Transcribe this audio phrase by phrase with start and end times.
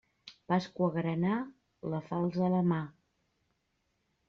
[0.51, 1.35] Pasqua granà,
[1.95, 2.83] la falç a la mà.